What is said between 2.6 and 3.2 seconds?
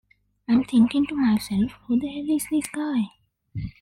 guy?